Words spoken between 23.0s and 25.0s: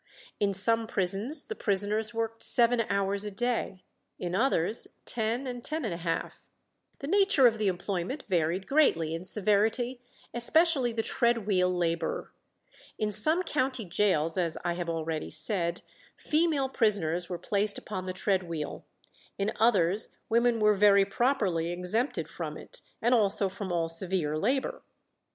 and also from all severe labour.